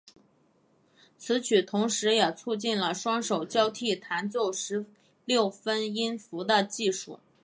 [1.15, 4.87] 此曲同时也促进了双手交替弹奏十
[5.25, 7.19] 六分音符的技术。